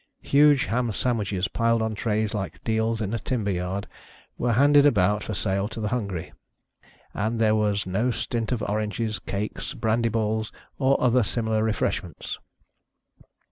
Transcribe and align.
Huge 0.23 0.65
ham 0.65 0.91
sandwiches, 0.91 1.47
piled 1.47 1.83
on 1.83 1.93
trays 1.93 2.33
like 2.33 2.63
deals 2.63 3.01
in 3.01 3.13
a 3.13 3.19
timber 3.19 3.51
yard, 3.51 3.85
were 4.35 4.53
handed 4.53 4.83
about 4.83 5.23
for 5.23 5.35
sale 5.35 5.67
to 5.67 5.79
the 5.79 5.89
hungry; 5.89 6.33
and 7.13 7.39
there 7.39 7.53
was 7.53 7.85
no 7.85 8.09
stint 8.09 8.51
of 8.51 8.63
oranges, 8.63 9.19
cakes, 9.19 9.75
brandy 9.75 10.09
balls, 10.09 10.51
or 10.79 10.99
other 10.99 11.21
similar 11.21 11.63
refreshments. 11.63 12.39